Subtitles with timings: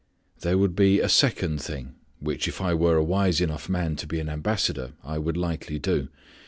[0.39, 4.07] There would be a second thing which if I were a wise enough man to
[4.07, 6.07] be an ambassador I would likely do.